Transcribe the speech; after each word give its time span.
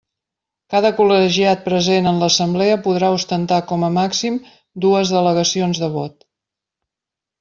Cada 0.73 0.89
col·legiat 0.99 1.59
present 1.65 2.07
en 2.11 2.17
l'Assemblea 2.23 2.79
podrà 2.87 3.11
ostentar 3.17 3.61
com 3.73 3.85
a 3.89 3.93
màxim 3.99 4.41
dues 4.87 5.13
delegacions 5.19 5.83
de 5.85 5.91
vot. 5.99 6.19